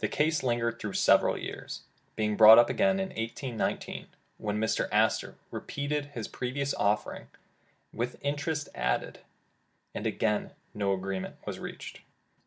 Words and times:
The 0.00 0.08
case 0.08 0.42
lingered 0.42 0.78
through 0.78 0.92
several 0.92 1.38
years, 1.38 1.84
being 2.16 2.36
brought 2.36 2.58
up 2.58 2.68
again 2.68 3.00
in 3.00 3.08
1819, 3.08 4.08
when 4.36 4.60
Mr. 4.60 4.90
Astor 4.92 5.36
repeated 5.50 6.10
his 6.12 6.28
previous 6.28 6.74
offer, 6.74 7.28
with 7.90 8.18
interest 8.20 8.68
added, 8.74 9.20
and 9.94 10.06
again 10.06 10.50
no 10.74 10.92
agreement 10.92 11.36
was 11.46 11.58
reached. 11.58 12.02